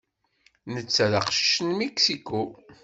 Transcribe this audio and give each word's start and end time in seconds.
Netta 0.73 1.05
d 1.11 1.13
aqcic 1.19 1.57
n 1.67 1.69
Mexico. 1.81 2.41